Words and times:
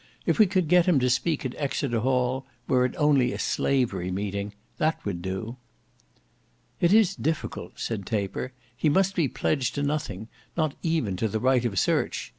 "If 0.25 0.39
we 0.39 0.47
could 0.47 0.67
get 0.67 0.87
him 0.87 0.97
to 1.01 1.11
speak 1.11 1.45
at 1.45 1.53
Exeter 1.59 1.99
Hall—were 1.99 2.85
it 2.85 2.95
only 2.97 3.33
a 3.33 3.37
slavery 3.37 4.09
meeting—that 4.09 5.05
would 5.05 5.21
do." 5.21 5.57
"It 6.79 6.91
is 6.91 7.15
difficult," 7.15 7.73
said 7.79 8.07
Taper; 8.07 8.51
"he 8.75 8.89
must 8.89 9.13
be 9.13 9.27
pledged 9.27 9.75
to 9.75 9.83
nothing—not 9.83 10.73
even 10.81 11.17
to 11.17 11.27
the 11.27 11.39
right 11.39 11.63
of 11.63 11.77
search. 11.77 12.29